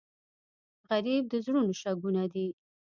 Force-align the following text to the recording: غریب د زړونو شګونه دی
غریب 0.89 1.23
د 1.31 1.33
زړونو 1.45 1.73
شګونه 1.81 2.23
دی 2.33 2.47